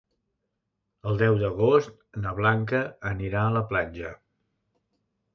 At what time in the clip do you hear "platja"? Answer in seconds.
3.73-4.15